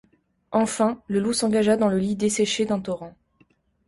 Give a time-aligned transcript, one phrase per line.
[0.51, 3.13] Enfin, le loup s’engagea dans le lit desséché d’un torrent.